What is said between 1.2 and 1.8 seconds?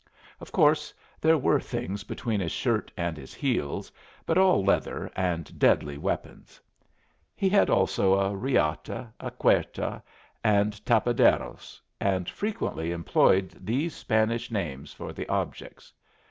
there were